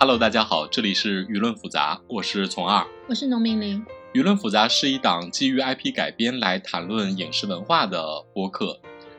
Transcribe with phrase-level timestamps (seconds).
[0.00, 2.86] Hello，大家好，这里是舆论复杂，我是从二。
[3.08, 3.84] 我是农民林。
[4.14, 8.78] 舆论复杂是一档基于 IP 改编来谈论影视文化的播客，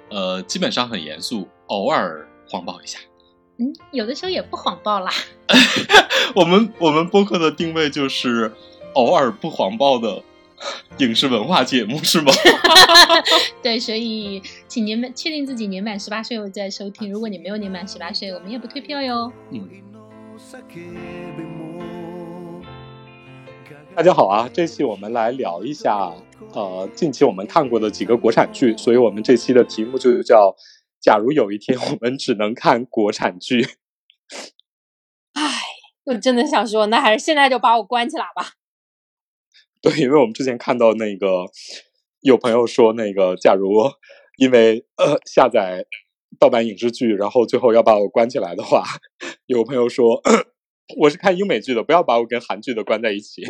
[0.09, 2.97] 呃，基本上很严肃，偶尔谎报一下。
[3.57, 5.11] 嗯，有的时候也不谎报啦。
[6.33, 8.53] 我们我们播客的定位就是
[8.93, 10.23] 偶尔不谎报的
[10.99, 12.31] 影视文化节目，是吗？
[13.61, 17.11] 对，所以请年满确定自己年满十八岁后再收听。
[17.11, 19.29] 如果你没有年满十八岁，我们也不退票哟。
[19.51, 19.67] 嗯。
[23.95, 26.11] 大家好啊，这期我们来聊一下，
[26.53, 30.55] 呃，近期我们看过的几个国产剧，所以我们这期的题目就叫
[30.99, 33.63] “假如有一天我们只能看国产剧”。
[35.33, 35.43] 唉，
[36.05, 38.53] 我真的想说，那还是现在就把我关起来吧。
[39.83, 41.45] 对，因为我们之前看到那个
[42.21, 43.71] 有朋友说，那个假如
[44.37, 45.85] 因为呃下载。
[46.37, 48.83] 盗版影视剧，然后最后要把我关起来的话，
[49.47, 50.21] 有朋友说
[50.97, 53.41] 我是看英美剧的，不要把我跟韩剧的关在一起。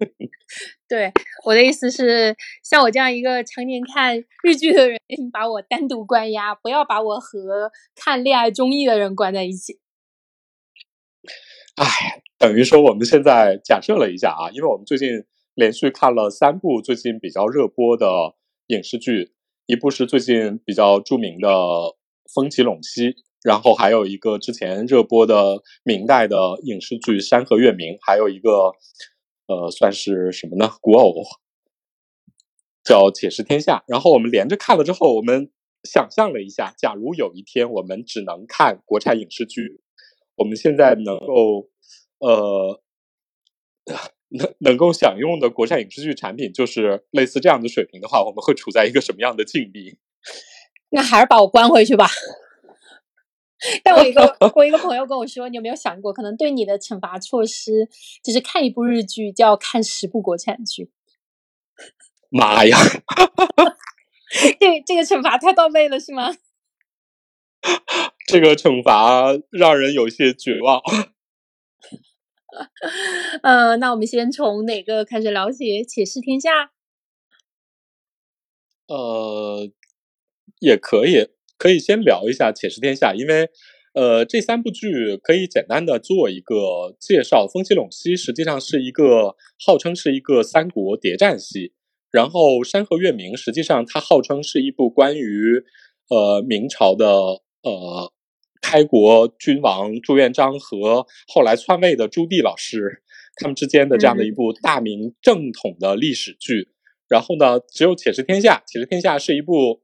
[0.88, 1.12] 对，
[1.44, 4.98] 我的意思是，像我这样一个常年看日剧的人，
[5.30, 9.78] 把我单独关押，不要把我和看恋爱综艺的人关在一起。
[11.76, 11.84] 哎，
[12.38, 15.24] 等于说我们现在假设了一下啊，因为我们最近
[15.54, 18.06] 连续看了三部最近比较热播的
[18.68, 19.32] 影视剧，
[19.66, 21.48] 一部是最近比较著名的。
[22.34, 28.72] 风起陇西，然后还有一个之前热播的明代的影视剧《山河月明》，还有一个
[29.46, 30.72] 呃，算是什么呢？
[30.80, 31.12] 古偶
[32.84, 33.78] 叫《且试天下》。
[33.86, 35.50] 然后我们连着看了之后，我们
[35.84, 39.80] 想象了一下，假如有一天我们只能看国产影视剧，
[40.36, 41.68] 我们现在能够
[42.18, 42.80] 呃
[44.28, 49.98] 能能够享用的国产影视剧产品就是类似这样的水平的话，我们会处在一个什么样的境地？
[50.90, 52.08] 那还是把我关回去吧。
[53.84, 57.88] 但我一个 我一个朋友跟我说，你有没有想过，可能对你的惩罚措施
[58.22, 60.90] 就是看一部日剧就要看十部国产剧？
[62.30, 62.78] 妈呀！
[64.58, 66.36] 这这个惩罚太到位了，是吗？
[68.26, 70.80] 这个惩罚让人有些绝望。
[73.42, 76.50] 呃，那我们先从哪个开始了解《且试天下》？
[78.86, 79.70] 呃。
[80.60, 81.26] 也可以，
[81.58, 83.48] 可以先聊一下《且试天下》，因为，
[83.94, 87.46] 呃，这三部剧可以简单的做一个介绍。
[87.50, 89.34] 《风起陇西》实际上是一个
[89.66, 91.72] 号称是一个三国谍战戏，
[92.12, 95.64] 然后《山河月明》实际上它号称是一部关于，
[96.08, 97.06] 呃，明朝的
[97.62, 98.12] 呃
[98.60, 103.02] 开国君王朱元璋和后来篡位的朱棣老师
[103.36, 106.68] 他们之间的这样的一部大明正统的历史剧。
[107.08, 109.80] 然后呢，只有《且试天下》，《且试天下》是一部。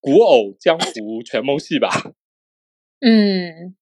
[0.00, 1.88] 古偶江湖权谋戏吧，
[3.00, 3.76] 嗯，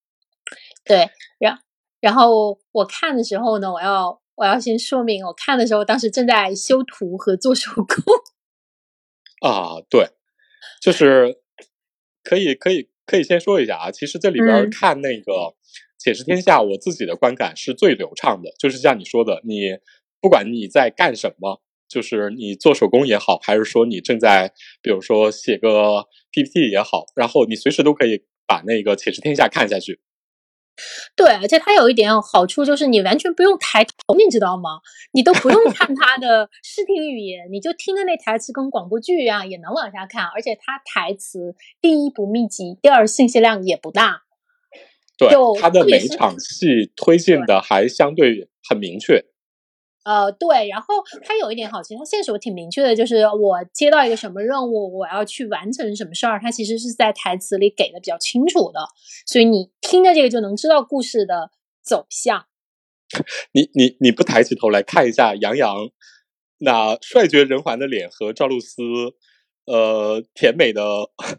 [0.85, 1.59] 对，然
[2.01, 7.87] 然后我看的时候呢，我要我要先说明，我看的时候当时正在修图和做手工。
[9.43, 10.09] 啊，对，
[10.81, 11.39] 就是
[12.23, 15.33] 可以可以可以先说一下啊，其实这里边看那个
[15.99, 19.79] 《且试天下》，我自己的观感是最流畅的，就是像你说的，你
[20.21, 21.63] 不管你在干什么。
[21.89, 24.53] 就是你做手工也好，还是说你正在，
[24.83, 30.01] 比如说写个 PPT 也好，然后你随时都可以把那个《且试天下》看下去。
[31.15, 34.81] 对，而且它有一点好处就是你完全不用抬头，你知道吗？
[35.13, 40.27] 你都不用看它的视听语言，你就听着那台词跟广播剧一样，也能往下看。
[40.27, 44.25] 而且它台词第一不密集，第二信息量也不大。
[45.17, 49.25] 对，它的每场戏推进的还相对很明确。
[50.07, 50.95] 呃，对，然后
[51.25, 58.79] 它有一点好，其实它线索挺明确的，就是我接到一个什么任务，我要去完成什么事儿，它其实是在台词里给的比较清楚的，
[59.27, 61.51] 所以你听着这个就能知道故事的
[61.83, 62.47] 走向。
[63.51, 65.77] 你你你不抬起头来看一下杨洋
[66.59, 68.83] 那帅绝人寰的脸和赵露思
[69.65, 70.83] 呃甜美的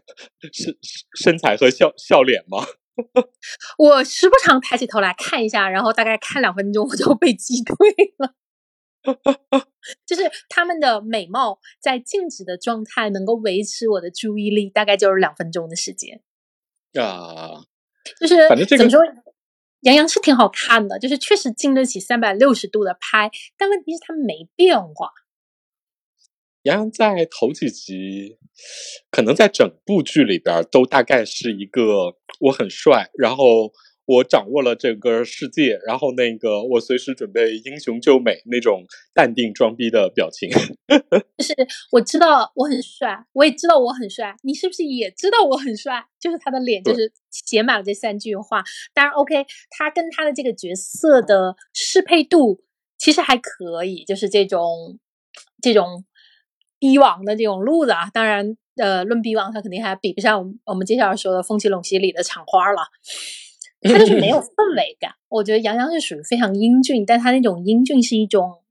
[0.52, 0.76] 身
[1.18, 2.66] 身材和笑笑脸吗？
[3.78, 7.74] 我时不常抬起头来看一下，然后大概看两分钟，我就被击退
[8.18, 8.34] 了。
[10.04, 16.20] 就是他们的美貌在静止的状态能够维持我的注意力，大概就是两分钟的时间。
[16.94, 17.64] 啊，
[18.20, 19.00] 就是反正这个怎么说，
[19.80, 25.10] 杨洋是挺好看的，就是确实经得起三百六十度的拍，但问题是他没变化。
[26.62, 28.38] 杨洋在头几集，
[29.10, 33.72] 可能在整部剧里边都大概是一个我很帅，然后
[34.08, 40.48] 我掌握了整个世界，然后那个我随时准备英雄救美那种淡定装逼的表情。
[41.36, 41.54] 就是
[41.92, 46.02] 我知道我很帅，我也知道我很帅，你是不是也知道我很帅？
[46.18, 48.64] 就是他的脸就是写满了这三句话。
[48.94, 52.62] 当然，OK，他跟他的这个角色的适配度
[52.96, 54.98] 其实还可以，就是这种
[55.60, 56.06] 这种
[56.78, 58.08] 逼王的这种路子啊。
[58.14, 62.80] 当然，呃，论逼王，他肯定还比不上我们接下来说的《风起陇西》里的厂花了。
[63.82, 65.12] 他就是没有 氛围感。
[65.28, 68.62] 我觉得杨洋是属于非常英俊，但他那种英俊是一种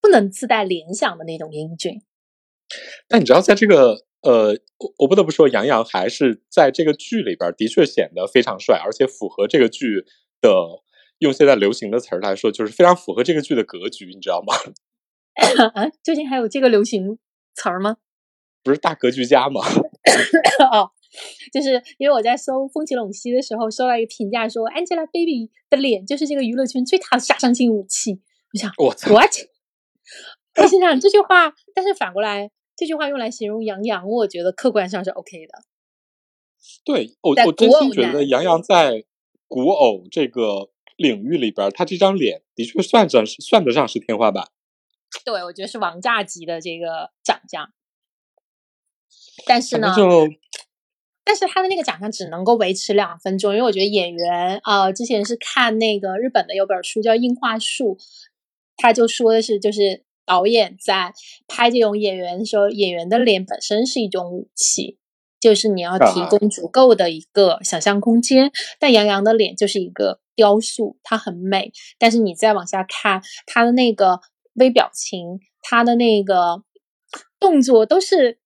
[0.00, 2.02] 不能自带联想的那种英俊。
[3.08, 10.04] 但你知道，在这个呃，我我不得不说，杨洋还是在这个剧里边的确显得非常帅，而且符合这个剧
[10.40, 10.50] 的
[11.18, 14.54] 用现在流行的词儿来说，就是非常符合这个剧的格局，你知道吗？
[15.74, 17.18] 啊，最近还有这个流行
[17.54, 17.96] 词儿吗？
[18.62, 19.62] 不是大格局家吗？
[20.70, 20.90] 哦。
[21.52, 28.20] 就是因为我在搜《风起陇西》的时候，收到一个评价说，Angelababy 的脸就是这个娱乐圈最大的杀伤性武器。
[28.52, 29.30] 我想，我 what？
[30.60, 35.64] 我心想这句话，但是反过来，这句话用来形容杨洋，我觉得客观上是 OK 的。
[36.84, 39.04] 对，我我真心觉得杨洋在
[39.48, 44.48] 古偶这个领域里边，他这张脸的确算得算得上是天花板。
[45.24, 47.72] 对，我觉得是王炸级的这个长相。
[49.46, 49.94] 但是呢？
[51.30, 57.94] 但是他的那个奖项只能够维持两分钟，因为我觉得演员啊，之前是看那个日本的有本书叫《樱花树》，
[58.76, 61.14] 他就说的是，就是导演在
[61.46, 64.98] 拍这种演员的时候，演员的脸本身是一种武器，
[65.38, 68.50] 就是你要提供足够的一个想象空间。
[68.80, 74.18] 但杨洋的脸就是一个雕塑，它很美，但是你再往下看他的那个
[74.54, 76.64] 微表情，他的那个
[77.38, 78.40] 动作都是。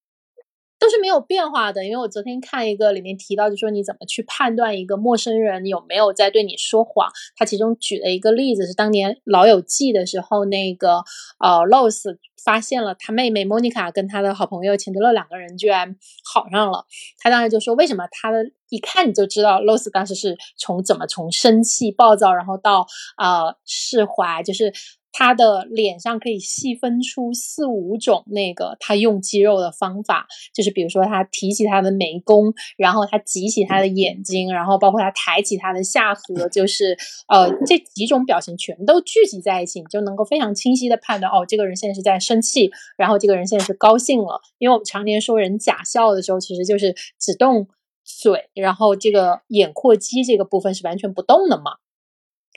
[0.85, 7.11] 都是没有变化的，因为我昨天看一个里面提到，就说你怎么去判断一个陌生人有没有在对你说谎。
[7.35, 11.03] 他其中举了一个例子是当年《老友记》的时候，那个
[11.39, 15.97] 呃 l o s 发现了他妹妹 Monica 跟他的好朋友钱德勒两个人居然
[16.31, 16.85] 好上了。
[17.19, 22.87] 他当时就说，为什么他的一看你就知道 l o s 当时是从怎么从生气暴躁，然后到
[23.17, 24.71] 呃释怀，就是。
[25.17, 44.41] 他的脸上可以细分出四五种那个他用肌肉的方法，就是比如说他提起他的眉弓，然后他挤起他的眼睛，然后包括他抬起他的下颌，就是呃这几种表情全都聚集在一起，你就能够非常清晰的判断哦，这个人现在是在生气，然后这个人现在是高兴了。
[44.59, 47.69] 因为我们常年说人假笑的时候，其实就是只动
[48.05, 51.77] 嘴，然后这个眼廓肌这个部分是完全不动的嘛。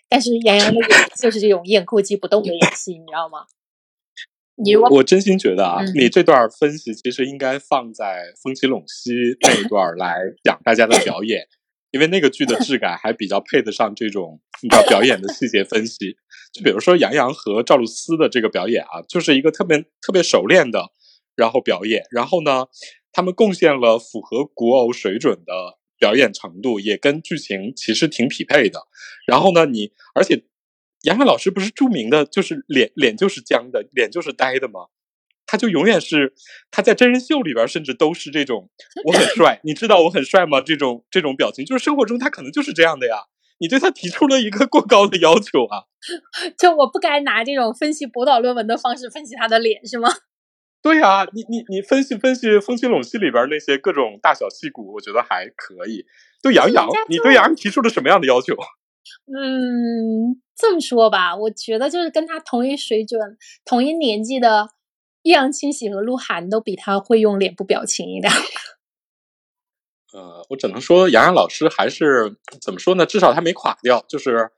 [0.10, 3.46] 但是杨洋的演就是这种眼阔肌不动的演戏，你知道吗？
[4.56, 9.12] 你我真心觉得啊，你这段分析其实应该放在《风起陇西》
[9.42, 11.48] 那一段来讲大家的表演，
[11.92, 16.18] 因为那个剧的质感还比较配得上这种你知道表演的细节分析。
[16.52, 20.90] 就比如说杨洋和赵露思的这个表演啊，就是一个特别特别熟练的
[21.36, 22.66] 然后表演，然后呢，
[23.12, 25.78] 他们贡献了符合古偶水准的。
[25.98, 28.80] 表演程度也跟剧情其实挺匹配的，
[29.26, 30.44] 然后呢，你而且
[31.04, 34.88] 杨洋老师不是著名的，就是脸脸就是僵的，脸就是呆的吗？
[35.46, 36.34] 他就永远是
[36.70, 38.70] 他在真人秀里边，甚至都是这种
[39.06, 40.60] 我很帅，你知道我很帅吗？
[40.60, 43.26] 这种这种表情，就是生活中他可能就是这样的呀。
[43.60, 45.86] 你对他提出了一个过高的要求啊，
[46.60, 50.10] 就我不该拿这种分析博导论文的方式分析他的脸是吗？
[50.82, 56.06] 对呀，你你你分析分析《风起陇西》里边那些各种大小戏骨，我觉得还可以。
[56.42, 58.56] 对杨洋，你对杨洋提出了什么样的要求？
[59.28, 64.70] 嗯，这么说吧，我觉得就是跟他同一水准、同一年纪的
[65.24, 68.32] 易烊千玺和鹿晗都比他会用脸部表情一点。
[70.14, 73.06] 呃，我只能说杨洋老师还是怎么说呢？
[73.06, 74.52] 至少他没垮掉，就是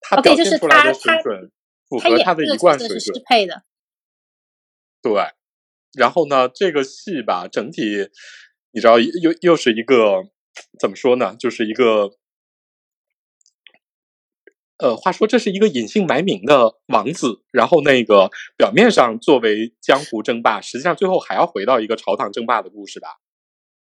[0.00, 1.50] 他表现出来的水准
[1.88, 3.00] 符合他的一贯水准。
[3.00, 3.62] 适配的。
[5.02, 5.12] 对，
[5.96, 8.08] 然后呢，这个戏吧，整体
[8.72, 10.24] 你知道，又又是一个
[10.78, 11.36] 怎么说呢？
[11.38, 12.10] 就是一个，
[14.78, 23.18] 呃，话说这是一个隐姓埋名的王子，然后那个表面上作为江湖争霸，实际上最后还要回到一个朝堂争霸的故事吧？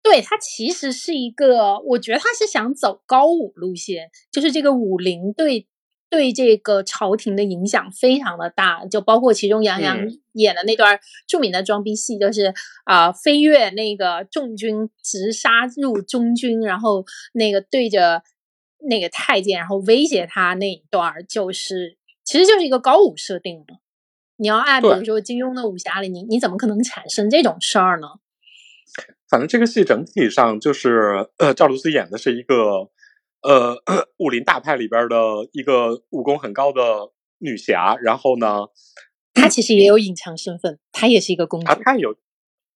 [0.03, 5.67] 对他其实是一个，我觉得他是想走高武路线，就是这个武林对。
[6.09, 9.99] 对这个朝廷的影响非常的大，就包括其中杨洋
[10.33, 18.23] 演的那段著名的装逼戏，就是啊飞跃那个众军直杀入中军，然后那个对着
[18.89, 23.79] 那个太监，然后威胁他那一段，就是其实就是一个高武设定嘛。
[24.37, 28.07] 你要按比如说金庸的武侠里，你你怎么可能产生这种事儿呢？
[29.29, 32.91] 反正这个戏整体上就是呃赵露思演的是一个。
[33.47, 35.17] 呃武林大派里边的
[35.53, 38.67] 一个武功很高的女侠，然后呢，
[39.35, 41.67] 她其实也有隐藏身份，她也是一个公主。
[41.85, 42.11] 她有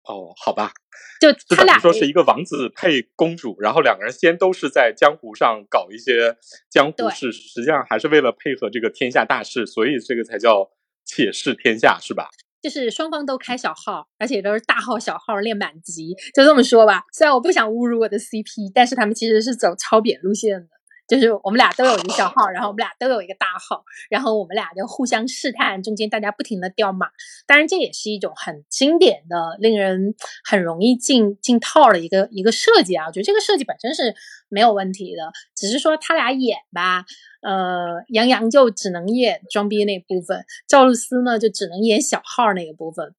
[0.04, 0.72] 哦，好吧，
[1.20, 6.36] 就他俩说是一个王子配公主，然后两个人先都是在江湖上搞一些
[6.70, 10.70] 江湖事，实际上还是为了配合这个天下大事，所以这个才叫
[11.04, 12.30] 且试天下，是吧？
[12.62, 17.04] 就是双方都开小号，而且都是大号小号练满级，就这么说吧。
[17.12, 20.68] 虽然我不想侮辱我的 CP，但是他们其实是走超扁路线的。
[21.10, 27.08] 就是我们俩都有一个小号，然后我们俩都有一个大号，然后我们俩就互相试探，中间大家不停的掉码。
[27.48, 30.14] 当然，这也是一种很经典的、令人
[30.44, 33.06] 很容易进进套的一个一个设计啊。
[33.08, 34.14] 我觉得这个设计本身是
[34.48, 37.04] 没有问题的，只是说他俩演吧，
[37.42, 43.16] 呃，杨洋就只能演装逼那部分，赵露思呢就只能演小号那个部分。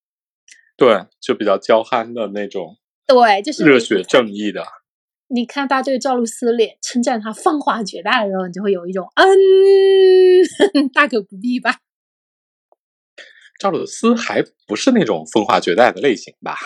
[0.77, 4.65] 对，就比较娇憨的那种，对，就是热血正义的。
[5.33, 11.77] 你看大家对赵露思脸称赞她芳华绝代的时候，你就会有一种嗯， 大可不必吧。
[13.57, 16.57] 赵露思还不是那种风华绝代的类型吧？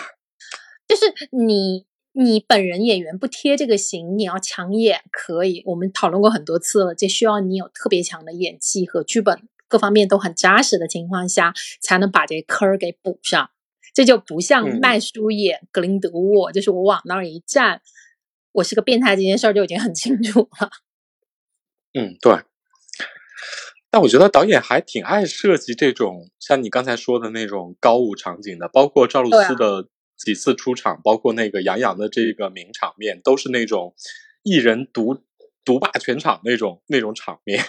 [0.88, 5.62] 就是你你本人演员不贴这个型，你要强演可以。
[5.66, 13.50] 我们讨论过很多次了，这需要你有特别强的演技和剧本各方面都很扎实的情况下，才能把这坑儿给补上。
[13.94, 17.82] 这就不像麦叔演格林德沃，就是我往那儿一站。
[18.56, 20.70] 我是个变态，这件事儿就已经很清楚了。
[21.92, 22.34] 嗯，对。
[23.90, 33.94] 但我觉得导演还挺爱设计这种像你刚才说的那种高舞场景的，包括赵露思的几次出场，包括那个杨洋的这个名场面，都是那种
[34.42, 35.22] 一人独
[35.64, 37.62] 独霸全场那种那种场面。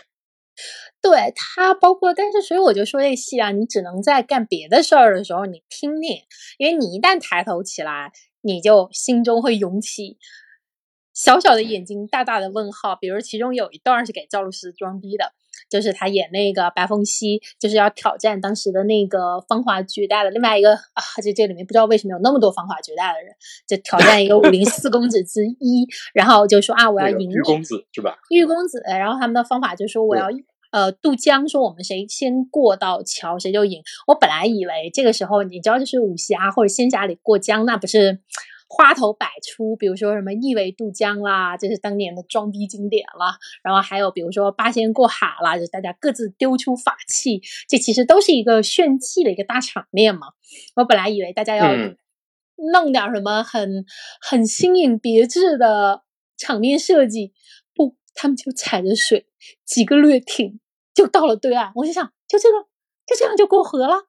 [1.02, 6.18] 对他，包括但是，所以我就说这戏啊，你只能在干别的事儿的时候你听听，
[6.58, 10.18] 因为你一旦抬头起来，你就心中会涌起。
[11.18, 12.96] 小小的眼睛，大大的问号。
[12.96, 15.34] 比如其中有一段是给赵露思装逼的，
[15.68, 23.34] 就是他演那个白凤溪，就是要挑战当时的那个芳华绝代的另外一个啊，这这里面不知道为什么有那么多芳华绝代的人，
[23.68, 28.20] 就挑战一个武林 四公子之一，然后就说啊，我要赢玉公子是吧？
[28.30, 30.28] 玉公子，然后他们的方法就说我要
[30.70, 33.82] 呃渡江，说我们谁先过到桥谁就赢。
[34.06, 38.20] 我本来以为这个时候你知道，就是武侠或者仙侠里过江，那不是。
[38.70, 43.38] 花头百出，比如说什么一苇渡江啦，这是当年的装逼经典了。
[43.64, 50.28] 然后还有比如说八仙过海啦，就大家各自丢出法器，这其实都是一个炫技的一个大场面嘛。
[50.76, 51.74] 我本来以为大家要
[52.74, 53.86] 弄点什么很
[54.20, 56.04] 很新颖别致的
[56.36, 57.34] 场面设计，
[57.74, 59.28] 不，他们就踩着水，
[59.66, 60.60] 几个掠艇
[60.94, 61.72] 就到了对岸。
[61.76, 62.68] 我就想，就这个，
[63.06, 64.08] 就这样就过河了。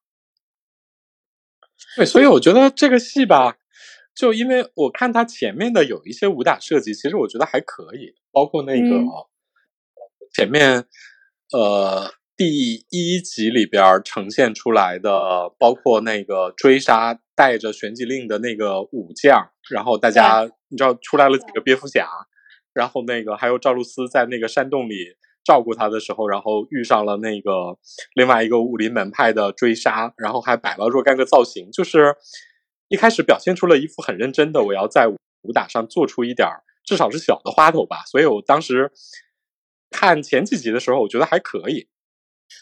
[1.97, 3.57] 对，所以我觉得这个戏吧。
[4.19, 9.01] 就因为我看他前面的有一些武打设计，其实我觉得还可以，包括那个
[10.35, 10.85] 前面
[11.53, 22.09] 呃第一集里边呈现出来的，包括那个追杀带着玄机令的那个武将，然后大家你知道出来了几个蝙蝠侠，
[22.75, 24.97] 然后那个还有赵露思在那个山洞里
[25.45, 27.79] 照顾他的时候，然后遇上了那个
[28.17, 32.17] 另外一个武林门派的追杀，然后还摆了若干个造型，就是。
[32.89, 35.09] 一开始表现出了一副很认真的，我要在
[35.43, 36.49] 武打上做出一点
[36.85, 38.05] 至少是小的花头吧。
[38.07, 38.91] 所以我当时
[39.91, 41.89] 看前几集的时候，我觉得还可以。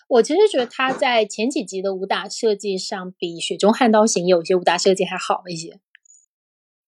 [0.08, 5.78] 我其实觉得他在前几集的武打设计上，比《雪中悍刀行》有些武打设计还好一些。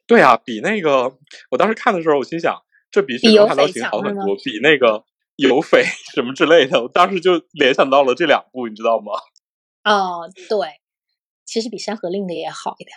[0.06, 1.16] 对啊，比那个
[1.50, 5.04] 我当时看的时候，我心想，这比《雪中悍刀行》好很多，比那个
[5.36, 9.12] 有匪 什么之类的，我当时就联想到了这两部，你知道吗？
[9.84, 10.80] 哦，对，
[11.44, 12.96] 其实比《山河令》的也好一点。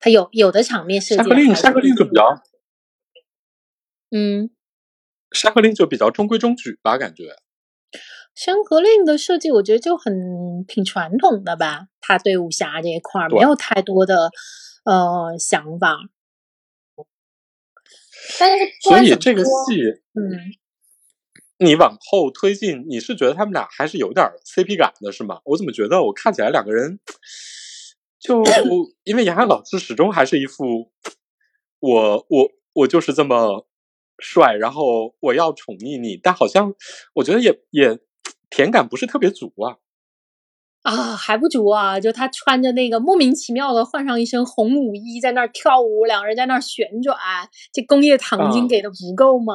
[0.00, 2.42] 他有有的场面设计，山河令山河令就比较，
[4.10, 4.50] 嗯，
[5.30, 7.36] 山河令就比较中规中矩吧，感觉。
[8.34, 14.30] 山河令的设计我觉得就很挺传统的吧，他对武侠这一块没有太多的
[14.84, 15.98] 呃想法。
[18.38, 19.50] 但是所以这个戏，
[20.14, 20.54] 嗯，
[21.58, 25.40] 你往后推进，你是觉得他们俩还是有点 CP 感的，是吗？
[25.44, 27.00] 我怎么觉得我看起来两个人？
[28.20, 28.44] 就
[29.04, 30.92] 因为杨洋老师始终还是一副
[31.80, 33.66] 我我我就是这么
[34.18, 36.74] 帅，然后我要宠溺你，但好像
[37.14, 37.98] 我觉得也也
[38.50, 39.78] 甜感不是特别足啊
[40.82, 41.98] 啊还不足啊！
[41.98, 47.16] 就他穿着那个莫名其妙的换上一身红舞衣在那儿跳舞，两个人在那儿旋转，
[47.72, 49.54] 这工业糖精给的不够吗？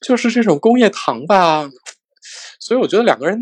[0.00, 1.68] 就是这种工业糖吧，
[2.60, 3.38] 所以我觉得两个人。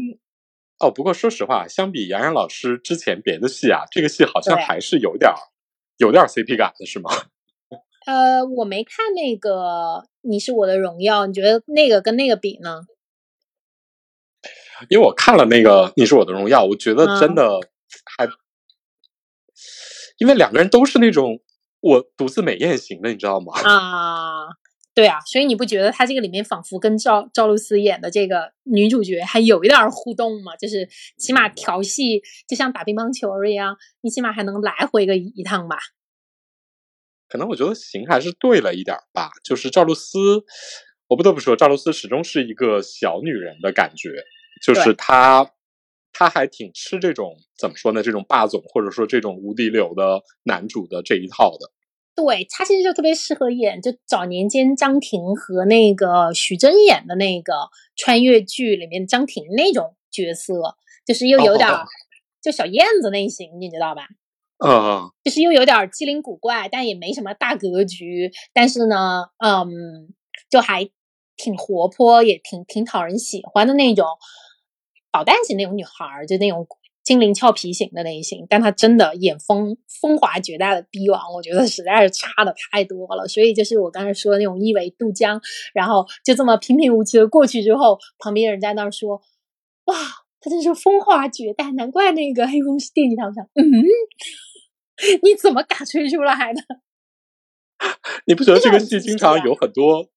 [0.80, 5.36] 哦，不过说实话，相比杨洋老师之前别的戏啊，这个戏好像还是有点儿
[5.96, 7.10] 有点儿 CP 感的，是吗？
[8.06, 12.82] 呃，我没看那个你是我的荣耀》，你觉得那个跟那个比呢？
[14.88, 17.58] 因为我看了那个《你是我的荣耀》，我觉得真的
[18.16, 18.28] 还，
[20.18, 21.40] 因为两个人都是那种
[21.80, 23.52] 我独自美艳型的，你知道吗？
[23.64, 24.46] 啊。
[24.98, 30.56] 对啊，所以你不觉得他这个里面仿佛跟赵赵露思演的这个女主角还有一点互动吗？
[30.56, 35.76] 就是起码调戏，就像打乒乓球一样，你起码还能来回个一趟吧？
[37.28, 39.30] 可能我觉得行还是对了一点吧。
[39.44, 40.18] 就是赵露思，
[41.06, 44.24] 我不得不说，赵露思始终是一个小女人的感觉，
[44.60, 45.48] 就是她，
[46.12, 48.02] 她还挺吃这种怎么说呢？
[48.02, 51.70] 这种霸总或者说这种无敌流的男主的这一套的。
[52.18, 57.52] 对他其实就特别适合演，就早年间张庭和那个徐峥演的那个
[57.94, 60.74] 穿越剧里面张庭那种角色，
[61.06, 61.70] 就是又有点
[62.42, 64.08] 就小燕子类型，你知道吧？
[64.66, 70.12] 嗯，就是又有点机灵古怪，但也没什么大格局，但是呢，嗯，
[70.50, 70.90] 就还
[71.36, 74.04] 挺活泼，也挺挺讨人喜欢的那种
[75.12, 76.66] 捣蛋型那种女孩，就那种。
[77.08, 83.26] 心灵俏皮型的类型，但他真的演风风华绝代的逼王，我觉得实在是差的太多了。
[83.26, 85.40] 所以就是我刚才说的那种一苇渡江，
[85.72, 89.22] 然后就这么平平无奇的过去之后，旁边人在那儿说
[89.88, 89.96] ：“哇，
[90.38, 93.64] 他真是风华绝代，难怪那个黑风电击堂上，嗯，
[95.22, 96.60] 你怎么敢吹出来的？
[98.28, 100.10] 你不觉得这个戏经常有很多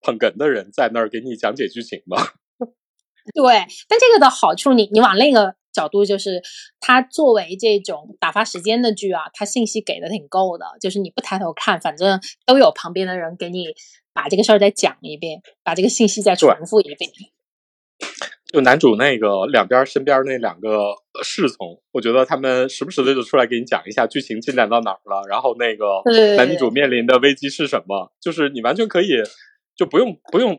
[0.00, 2.18] 捧哏的人在那儿给你讲解剧情吗？
[3.34, 5.56] 对，但这个的好处，你你往那个。
[5.76, 6.42] 角度就是，
[6.80, 10.64] 它作为这种打发时间的剧啊，它信息给的挺够的。
[10.80, 13.66] 就是你不抬头看，反正都有旁边的人给你
[14.14, 17.10] 把这个事儿再讲一遍，把这个信息再重复一遍。
[18.52, 26.02] 就男主那个两边身边那两个侍从，我觉得他们时不时的就出来给你讲一下剧情进展到哪儿了，然后那个
[26.36, 29.08] 男女主面临的危机是什么，就是你完全可以
[29.76, 30.58] 就不用不用。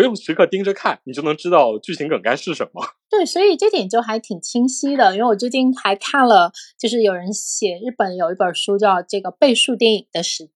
[0.00, 2.82] 不用时刻盯着看，你就能知道剧情梗概是什么。
[3.10, 5.14] 对，所以这点就还挺清晰的。
[5.14, 10.48] 因为我最近还看了，就是有人写日本有一本书叫《这个倍数电影的时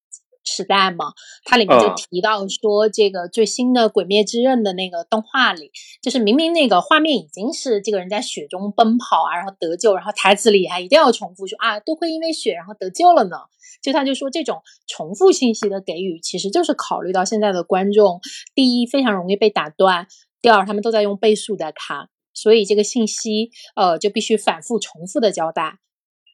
[0.45, 1.13] 时代》嘛，
[1.45, 5.73] 它里面就提到说，这个最新的《鬼灭之刃》的那个动画里，
[6.03, 13.37] 就是明明那个画面已经是这个人在雪中奔跑啊，然后得救，然后台词里还一定要重复说啊，都会因为雪然后得救了呢。
[13.83, 18.21] 就他就说，这种重复信息的给予，其实就是考虑到现在的观众，
[18.55, 20.07] 第一非常容易被打断，
[20.41, 25.79] 第二他们都在用倍速在看，所以这个信息呃就必须反复重复的交代，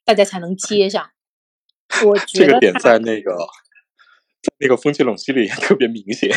[0.04, 1.10] 大家才能接上。
[2.06, 3.46] 我觉得这个点在那个在
[4.58, 6.30] 那个风起陇西里特别明显。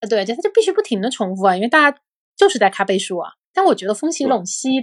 [0.00, 1.98] 呃，对，就他就必须不停的重复啊，因为大家
[2.36, 3.32] 就是在看倍数啊。
[3.52, 4.80] 但我觉得风起陇西，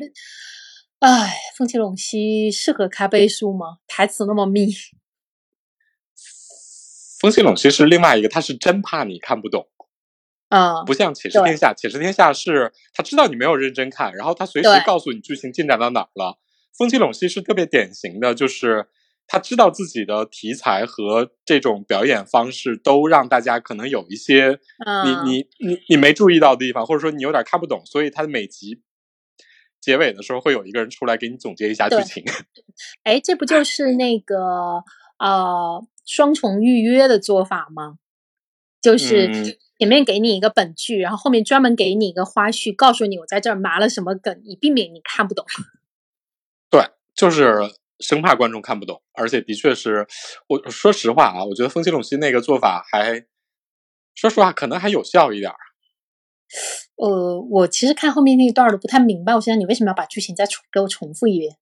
[1.00, 3.80] 哎，风起陇西适合开倍数吗？
[3.88, 4.74] 台词那么密。
[7.20, 9.68] 风起陇西是另外一个，他是真怕你看不懂，
[10.48, 16.40] 啊，不像《且试天下》，《且试天下》是他知道你没有认真看，然后他随时告诉你剧情进展到哪儿了。
[16.78, 18.88] 风起陇西是特别典型的，就是
[19.30, 24.60] 他知道自己的题材和这种表演方式都让大家可能有一些
[25.06, 28.82] 你你你你没注意到的地方，或者说你有点看不懂，所以他的每集
[29.80, 32.24] 结尾的时候会有一个人出来给你总结一下剧情。
[33.04, 34.36] 哎，这不就是那个
[35.20, 35.88] 呃。
[36.06, 38.00] 双重预约的做法吗？
[38.82, 39.32] 就是
[39.78, 45.46] 前面给你一个本剧，然后后面专门给你一个花絮，告诉你我在这儿埋了什么梗，以避免你看不懂。
[46.72, 46.82] 对，
[47.14, 47.60] 就是
[48.00, 50.08] 生怕观众看不懂，而且的确是，
[50.48, 53.26] 我说实话啊，我觉得风起陇西那个做法还，
[54.16, 55.52] 说实话可能还有效一点。
[56.96, 61.58] 呃，我其实看后面那一段都不太明白，我现在你为什么要把剧情再重给我重复一遍？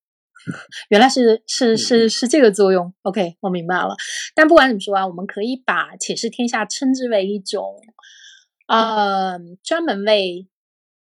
[0.90, 3.96] 原来是是是是这个作用，OK，我明白了。
[4.34, 7.82] 但不管怎么说啊，我们可以把《且试天下》称之为一种，
[8.68, 10.48] 呃，专门为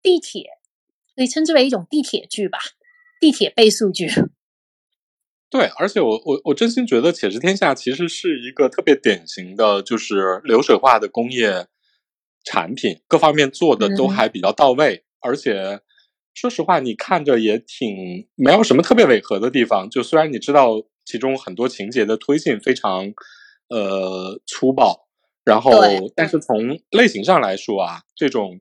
[0.02, 0.52] 地铁，
[1.18, 2.60] 可以称之为一种地铁剧吧，
[3.20, 4.10] 地铁倍速剧。
[5.50, 11.68] 对，而且我我我真心觉得《且试天下》其实是一个特别典型的，就是流水化的工业
[12.44, 15.82] 产品，各方面做的都还比较到位，而且。
[16.38, 19.90] 说实话，你看着也挺没有什么特别违和的地方。
[19.90, 23.14] 就虽然你知道其中很多情节的推进非常
[23.70, 25.08] 呃粗暴，
[25.46, 25.72] 然后
[26.14, 28.60] 但是从类型上来说啊，这种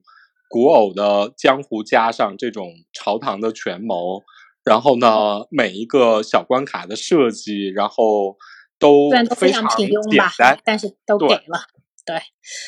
[0.49, 4.23] 古偶的江湖加上这种朝堂的权谋，
[4.65, 8.37] 然后呢每一个小关卡的设计，然后
[8.77, 9.89] 都非常简
[10.37, 11.67] 单，但是都给了。
[12.05, 12.21] 对，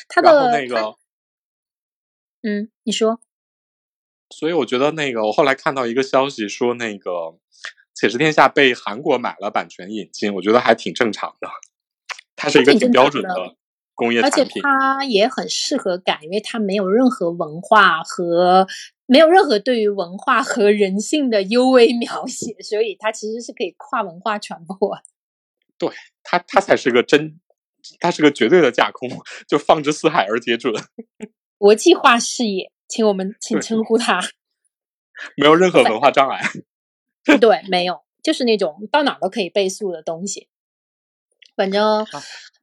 [0.08, 0.96] 他的那个，
[2.44, 3.20] 嗯，你说。
[4.30, 7.12] 所以我觉得那个，我后来看到一个消息说，那个
[7.94, 11.50] 《且试天下》被韩国买了版权引进，我觉得还挺正常的。
[12.36, 13.56] 它是一个挺标准的，
[13.98, 14.46] 工业而且。
[14.62, 18.66] 它也很适合改，因为它没有任何文化和
[19.06, 24.78] 没有任何对于文化和人性的幽微描写，所以它其实是可以跨文化传播。
[25.78, 25.90] 对
[26.24, 27.40] 它它才是个真，
[28.00, 29.10] 它是个绝对的架空，
[29.48, 30.74] 就放之四海而皆准，
[31.58, 34.22] 国际化视野，请我们请称呼它。
[35.36, 36.42] 没有任何文化障碍。
[37.42, 40.48] 对，没有，就是那种到哪儿都可以倍速的东西。
[41.56, 42.06] 反正，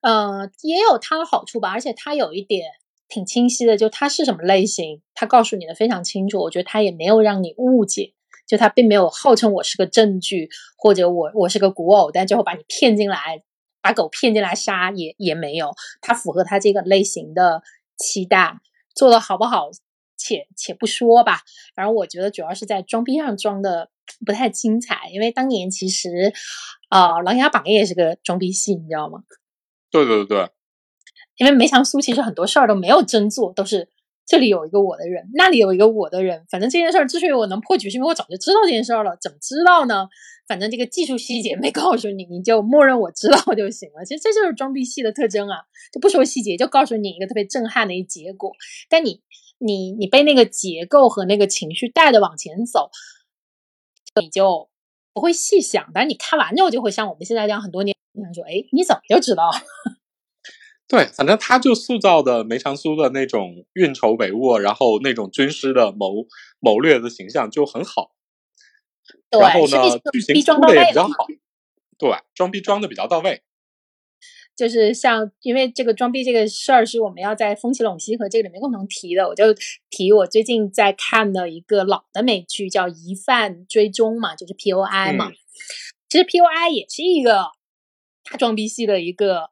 [0.04, 2.72] 呃，也有它的好处吧，而且它有一点
[3.08, 6.40] 挺清晰的，就它是什么类型，它告诉你的非常清楚。
[6.42, 8.12] 我觉得它也没有让你误解，
[8.46, 13.42] 就它并没有号称我是个证据，或者我我是个古偶，但最后把你骗进来，
[13.80, 15.70] 把狗骗进来杀，也也没有。
[16.02, 17.62] 它符合它这个类型的
[17.96, 18.58] 期待，
[18.94, 19.70] 做的好不好，
[20.18, 21.40] 且且不说吧。
[21.74, 23.88] 反正我觉得主要是在装逼上装的
[24.26, 26.34] 不太精彩，因为当年其实，
[26.90, 29.20] 啊、琅琊榜》也是个装逼戏，你知道吗？
[30.02, 30.50] 对对对，
[31.36, 33.88] 因为梅长苏其实很多事儿都没有真做，都是
[34.26, 36.44] 这里有一个我的人，那里有一个我的人。
[36.50, 39.16] 反正这件事儿之所以我能破局，是因为我早就知道这件事儿了。
[39.20, 40.08] 怎么知道呢？
[40.48, 44.04] 反正这个技术细节没告诉你，你就默认我知道就行了。
[44.04, 45.58] 其实这就是装逼戏的特征啊，
[45.92, 48.52] 就不说细节，就告诉你一个特别震撼的一结果。
[48.90, 49.22] 但你
[49.58, 52.90] 你你被那个结构和那个情绪带着往前走，
[54.20, 54.68] 你就
[55.14, 55.88] 不会细想。
[55.94, 59.50] 但是你看完之后，就会像我们现在这样，很多年你想说，哎，你怎么就知道？
[60.86, 66.26] 对，反正他就塑造的梅长苏的那种运筹帷幄，然后那种军师的谋
[66.60, 68.10] 谋略的形象就很好。
[69.30, 71.26] 对，然后呢，剧情逼装出到位了的也比较好。
[71.96, 73.42] 对，装逼装的比较到位。
[74.56, 79.44] 就是像，因为这个装逼这个事儿是我们要在《风起陇西》和这个里面共同提的，我就
[79.90, 85.28] 提我最近在看的一个老的美剧，叫《疑犯追踪》嘛，就是 POI 嘛。
[85.28, 85.36] 嗯
[86.08, 87.46] 其实 POI 也是一个
[88.22, 89.50] 大装逼系的一个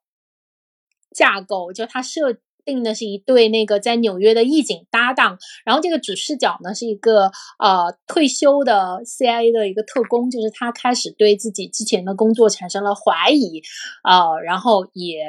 [1.13, 13.63] 架构，就它设定的是一对那个在纽约的义警搭档，然后这个主视角呢是一个呃退休的 CIA 的一个特工，就是他开始对自己之前的工作产生了怀疑，
[14.05, 15.25] 呃，然后也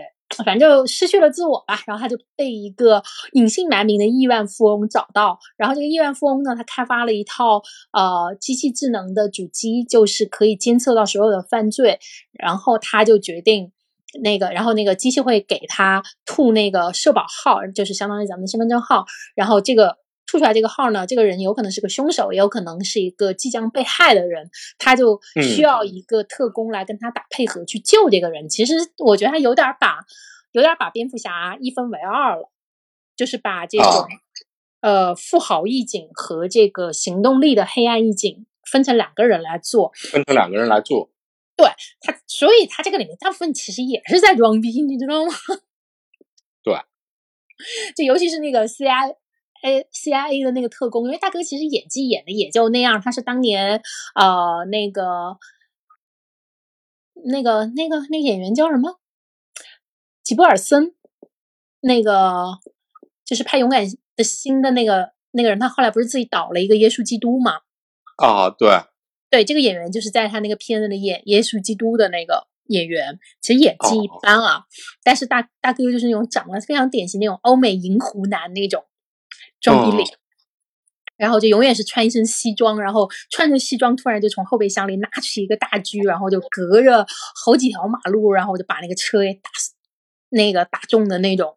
[0.46, 12.00] 反正就失去了自我吧，然后他就被一个隐姓埋名的亿万富翁找到，然后这个亿万富翁呢，他开发了一套呃机器智能的主机，就是可以监测到所有的犯罪，
[12.32, 13.72] 然后他就决定。
[14.22, 19.06] 那个，然后那个机器会给他吐那个社保号，就是相当于咱们的身份证号。
[19.36, 19.98] 然后这个
[20.28, 28.50] 吐出来这个号呢，这个人有可能是个凶手，也有可能是一个即将被害的人，他就需要一个特工来跟他打配合去救这个人。
[28.50, 30.00] 其实我觉得他有点把
[30.52, 32.50] 有点把蝙蝠侠一分为二了，
[33.16, 34.08] 就是把这种、啊
[34.84, 39.94] 呃富豪义警和这个行动力的黑暗义警分成两个人来做。
[39.96, 41.10] 分成两个人来做。
[42.02, 45.32] 他所以他这个里面大部分其实也是在装逼，你知道吗？
[46.64, 46.76] 对，
[47.96, 49.18] 就尤其是那个 CIA。
[49.66, 53.82] A CIA 的那个特工，因为大哥其实演技演的也就那样，他是当年
[54.14, 55.38] 呃那个
[57.24, 59.00] 那个那个那个演员叫什么？
[60.22, 60.94] 吉布尔森，
[61.80, 62.60] 那个
[63.24, 63.86] 就是拍《勇敢
[64.18, 67.62] 的心》的那个那个人，他后来不是自己导了一个《耶稣基督》嘛？
[68.18, 68.68] 啊，对，
[69.34, 74.66] 对，这个演员就是在他那个片子里演耶稣基督的那个演员，其实演技一哦般啊，
[75.04, 78.86] 但是大大哥就是那种长得非常典型那种欧美银湖男那种
[79.60, 80.08] 装逼脸。
[80.08, 80.20] 哦
[81.16, 87.06] 然后就永远是穿一身西装，然后穿着西装，突然就从后备箱里拿起一个大狙，然后就隔着
[87.44, 89.74] 好几条马路，然后就把那个车给打死，
[90.30, 91.56] 那个打中的那种，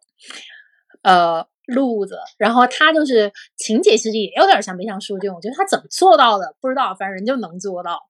[1.01, 2.17] 呃，路子。
[2.37, 8.09] 然后他就是情节其实也有点像悲伤书这种，就是他怎么做到的不知道，反正人就能做到。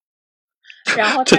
[0.95, 1.37] 然后他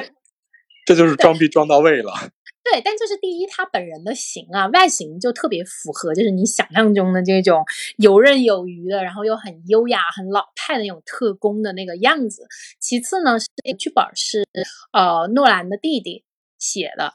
[0.84, 2.12] 这就是装逼装到位了。
[2.70, 7.64] 对，但就是第一，他本人的型啊，外形就特别符合，就是你想象中的这种
[7.96, 12.46] 游刃有余的，然后又很优雅、很老派的那种特工的那个样子。
[12.78, 14.46] 其次呢，是这剧本是
[14.92, 16.24] 呃诺兰的弟弟
[16.58, 17.14] 写的，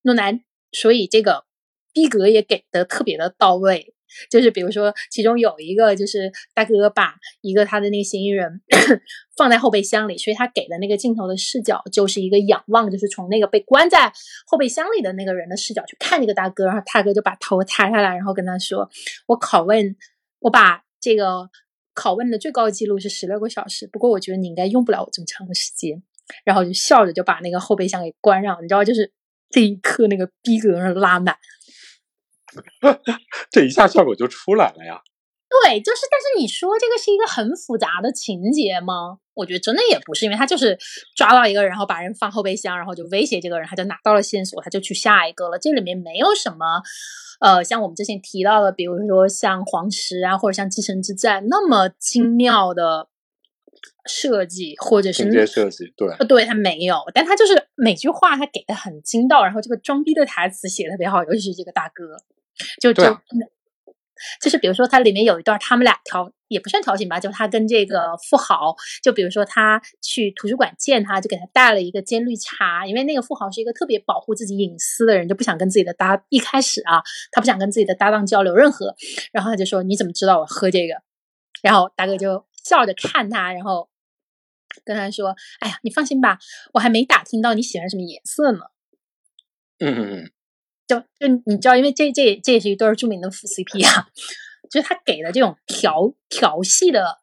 [0.00, 0.40] 诺兰，
[0.72, 1.44] 所以这个
[1.92, 3.92] 逼格也给的特别的到位。
[4.30, 8.60] 就是比如说，其中有一个就是大哥把一个他的那个嫌疑人
[9.36, 14.12] 放在后备箱里，所以他给的那个镜头的视角就是一个仰望，就是从那个被关在
[14.46, 18.88] 后备箱里的那个人的视角去看这个大哥，然后大哥就把头抬下来，然后跟他说
[19.26, 19.96] ：“我拷问，
[20.40, 21.48] 我把这个
[21.94, 26.02] 拷问的最高记录是十六个小时，不过我觉得你应该用不了我这么长的时间。”
[26.44, 29.12] 然后就笑着就把那个后备箱给关上，你知道，就是
[29.48, 31.36] 这一刻那个逼格拉满。
[33.50, 35.00] 这一下效果就出来了呀。
[35.48, 39.18] 对，就是，但是你说这个是一个很复杂的情节吗？
[39.32, 40.76] 我觉得真的也不是，因为他就是
[41.14, 45.58] 抓到一个人，然后把人放后备箱，然后就威胁这个人，他就拿到了线索，他就去下一个了。
[45.58, 46.82] 这里面没有什么，
[47.40, 53.08] 呃，像我们之前提到的，比如说像黄石啊，或者像继承之战那么精妙的
[54.08, 62.16] 设计，或者是情节设计，对，呃，对他没有，但他就是每句话他给的很精到，然后这个装逼的台词写的特别好，尤其是这个大哥，
[62.80, 63.02] 就就。
[64.40, 78.96] 就是比如说，它里面有一段他们俩调也不算调情吧，就他跟这个富豪，就比如说他去图书馆见他，就给他带了一个煎绿茶，因为那个富豪是一个特别保护自己隐私的人，就不想跟自己的搭一开始啊，他不想跟自己的搭档交流任何，
[79.32, 80.94] 然后他就说你怎么知道我喝这个？
[81.62, 83.90] 然后大哥就笑着看他，然后
[84.82, 86.38] 跟他说，哎呀，你放心吧，
[86.72, 88.60] 我还没打听到你喜欢什么颜色呢。
[89.78, 90.30] 嗯嗯嗯。
[90.86, 94.06] 就就你知道，因为这这这也是一对著名的副 CP 啊，
[94.70, 97.18] 就是他给的这种调调戏的，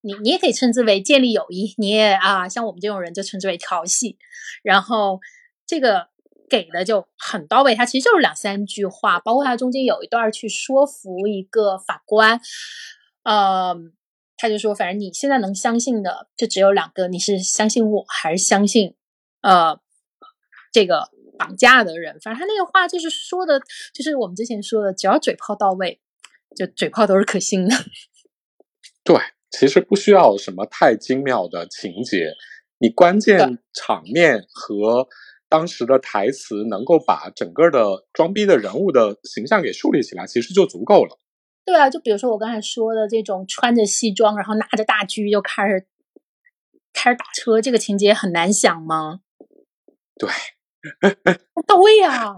[0.00, 4.18] 你你也可以称之为建立友谊，你也啊，像我们这种人就称之为调戏。
[4.64, 5.20] 然后
[5.64, 6.08] 这个
[6.48, 12.40] 给的就很到位，他其实就是两三句话，包括他中间有一段去说服一个法官，
[13.22, 13.76] 呃，
[14.36, 18.96] 他就说，反正你现在能相信的就只有两个，你是相信我还是相信
[19.40, 19.78] 呃
[20.72, 21.13] 这个。
[21.38, 23.60] 绑架的人，反正他那个话就是说的，
[23.92, 26.00] 就是我们之前说的，只要嘴炮到位，
[26.56, 27.74] 就嘴炮都是可信的。
[29.04, 29.16] 对，
[29.50, 32.32] 其实不需要什么太精妙的情节，
[32.78, 35.08] 你关键场面和
[35.48, 41.18] 当时的台词能够把整个的装逼的人物的形象给树立起来，其实就足够了。
[41.64, 45.86] 对啊，就比如说我刚才说的这种穿着西装，然后拿着大狙就开始
[46.92, 49.20] 开始打车，这个情节很难想吗？
[50.16, 50.28] 对。
[51.66, 52.34] 到位啊！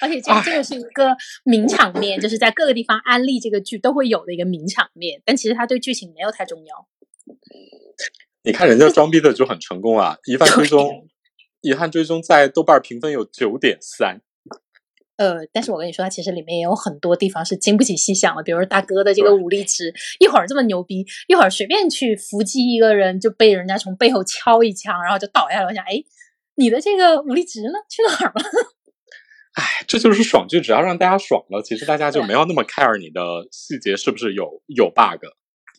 [0.00, 5.20] 而且这这个是一个名场面，就是在各个地方安利这个剧都会有的一个名场面。
[5.24, 6.88] 但其实它对剧情没有太重要。
[8.44, 10.16] 你看人家装逼的就很成功啊！
[10.26, 11.08] 遗憾追踪，
[11.62, 14.20] 遗憾追踪在豆瓣评分有九点三。
[15.16, 18.42] 呃，但是我跟你说，它其实里面也有很多地方是经不起细想的。
[18.44, 25.66] 比如大哥的这个武力值，一会儿这么牛逼，一会儿随便去伏击一个人就被人家从背后敲一枪，然后就倒下了。
[25.66, 26.04] 我想，哎。
[26.58, 27.78] 你的这个武力值呢？
[27.88, 28.42] 去哪儿了？
[29.54, 35.24] 哎，这就是爽剧，只要让大家爽了，其实大家就没有那么 care 你的细节是不是有有 bug。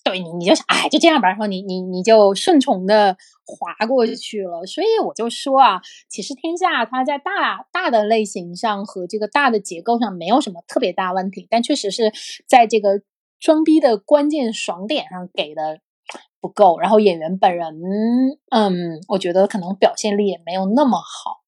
[0.04, 3.15] 对你，你就想，哎，就这样吧，然后你你你就顺从的
[3.46, 4.65] 划过去了。
[4.65, 12.12] 所以我就说啊，其实天下它在大大的类型上和这个大的结构上没有什么特别大问题，但确实是
[12.48, 13.02] 在这个
[13.39, 15.82] 装逼的关键爽点上给的。
[16.41, 17.73] 不够，然后演员本人，
[18.52, 21.41] 嗯，我觉得可能表现力也没有那么好，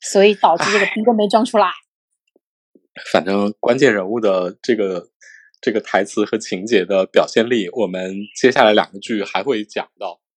[0.00, 1.68] 所以导致这个逼都没装出来。
[3.12, 5.08] 反正关键人物的这个
[5.60, 10.20] 这个台词和情节的表现力，我们接下来两个剧还会讲到。